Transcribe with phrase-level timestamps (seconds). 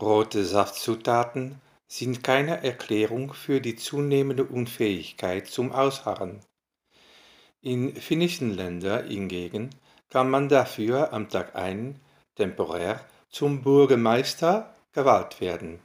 [0.00, 6.40] Rote Saftzutaten sind keine Erklärung für die zunehmende Unfähigkeit zum Ausharren.
[7.60, 9.70] In finnischen Ländern hingegen
[10.10, 12.00] kann man dafür am Tag ein
[12.36, 15.80] temporär zum Bürgermeister gewählt werden